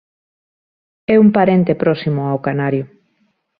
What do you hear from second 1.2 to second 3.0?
un parente próximo ao canario.